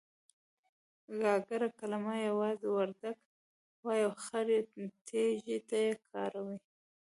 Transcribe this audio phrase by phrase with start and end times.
[1.21, 3.17] گاگره کلمه يوازې وردگ
[3.85, 4.59] وايي او خړې
[5.07, 6.57] تيږې ته يې کاروي.